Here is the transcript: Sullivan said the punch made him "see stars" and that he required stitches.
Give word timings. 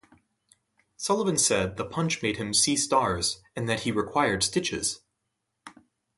Sullivan 0.97 1.37
said 1.37 1.77
the 1.77 1.85
punch 1.85 2.23
made 2.23 2.37
him 2.37 2.55
"see 2.55 2.75
stars" 2.75 3.39
and 3.55 3.69
that 3.69 3.81
he 3.81 3.91
required 3.91 4.41
stitches. 4.41 5.01